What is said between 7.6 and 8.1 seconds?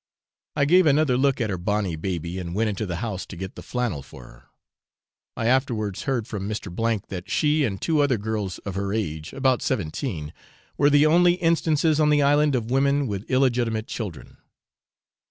and two